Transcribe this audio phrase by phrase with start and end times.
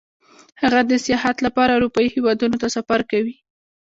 [0.61, 3.35] هغه د سیاحت لپاره اروپايي هېوادونو ته سفر کوي